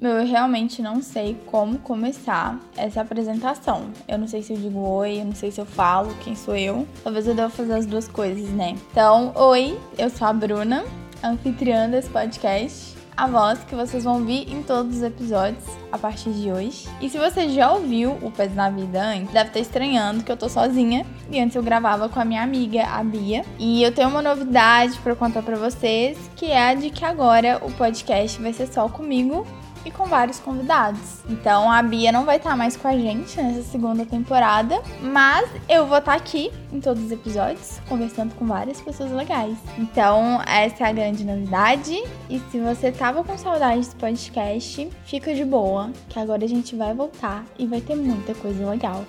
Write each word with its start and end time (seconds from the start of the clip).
Meu, 0.00 0.12
eu 0.12 0.24
realmente 0.24 0.80
não 0.80 1.02
sei 1.02 1.36
como 1.46 1.80
começar 1.80 2.56
essa 2.76 3.00
apresentação. 3.00 3.90
Eu 4.06 4.16
não 4.16 4.28
sei 4.28 4.42
se 4.42 4.52
eu 4.52 4.56
digo 4.56 4.78
oi, 4.78 5.20
eu 5.20 5.24
não 5.24 5.34
sei 5.34 5.50
se 5.50 5.60
eu 5.60 5.66
falo 5.66 6.14
quem 6.22 6.36
sou 6.36 6.54
eu. 6.54 6.86
Talvez 7.02 7.26
eu 7.26 7.34
deva 7.34 7.50
fazer 7.50 7.74
as 7.74 7.84
duas 7.84 8.06
coisas, 8.06 8.48
né? 8.50 8.76
Então, 8.92 9.32
oi, 9.34 9.76
eu 9.98 10.08
sou 10.08 10.28
a 10.28 10.32
Bruna, 10.32 10.84
anfitriã 11.20 11.90
desse 11.90 12.08
podcast 12.10 12.96
a 13.18 13.26
voz 13.26 13.58
que 13.64 13.74
vocês 13.74 14.04
vão 14.04 14.20
ouvir 14.20 14.48
em 14.48 14.62
todos 14.62 14.98
os 14.98 15.02
episódios 15.02 15.64
a 15.90 15.98
partir 15.98 16.30
de 16.30 16.50
hoje. 16.50 16.88
E 17.00 17.08
se 17.08 17.18
você 17.18 17.48
já 17.48 17.72
ouviu 17.72 18.18
o 18.22 18.30
Pés 18.30 18.54
na 18.54 18.70
Vida 18.70 19.02
antes, 19.02 19.32
deve 19.32 19.48
estar 19.48 19.60
estranhando 19.60 20.22
que 20.22 20.30
eu 20.30 20.36
tô 20.36 20.48
sozinha. 20.48 21.04
E 21.30 21.40
antes 21.40 21.56
eu 21.56 21.62
gravava 21.62 22.08
com 22.08 22.20
a 22.20 22.24
minha 22.24 22.42
amiga, 22.42 22.84
a 22.84 23.02
Bia. 23.02 23.44
E 23.58 23.82
eu 23.82 23.92
tenho 23.92 24.08
uma 24.08 24.22
novidade 24.22 24.98
para 24.98 25.14
contar 25.14 25.42
para 25.42 25.56
vocês, 25.56 26.18
que 26.36 26.46
é 26.46 26.70
a 26.70 26.74
de 26.74 26.90
que 26.90 27.04
agora 27.04 27.60
o 27.62 27.70
podcast 27.72 28.40
vai 28.40 28.52
ser 28.52 28.66
só 28.66 28.88
comigo 28.88 29.46
e 29.84 29.90
com 29.90 30.04
vários 30.06 30.38
convidados. 30.38 31.22
Então 31.28 31.70
a 31.70 31.82
Bia 31.82 32.12
não 32.12 32.24
vai 32.24 32.36
estar 32.36 32.56
mais 32.56 32.76
com 32.76 32.88
a 32.88 32.92
gente 32.92 33.40
nessa 33.40 33.62
segunda 33.62 34.04
temporada, 34.04 34.80
mas 35.00 35.48
eu 35.68 35.86
vou 35.86 35.98
estar 35.98 36.14
aqui 36.14 36.50
em 36.72 36.80
todos 36.80 37.04
os 37.04 37.10
episódios 37.10 37.80
conversando 37.88 38.34
com 38.34 38.46
várias 38.46 38.80
pessoas 38.80 39.10
legais. 39.10 39.56
Então 39.78 40.40
essa 40.46 40.84
é 40.84 40.88
a 40.88 40.92
grande 40.92 41.24
novidade. 41.24 41.96
E 42.28 42.38
se 42.50 42.58
você 42.58 42.92
tava 42.92 43.24
com 43.24 43.36
saudade 43.38 43.78
desse 43.78 43.96
podcast, 43.96 44.88
fica 45.04 45.34
de 45.34 45.44
boa, 45.78 45.92
que 46.08 46.18
agora 46.18 46.44
a 46.44 46.48
gente 46.48 46.74
vai 46.74 46.92
voltar 46.92 47.46
e 47.58 47.66
vai 47.66 47.80
ter 47.80 47.94
muita 47.94 48.34
coisa 48.34 48.68
legal. 48.68 49.04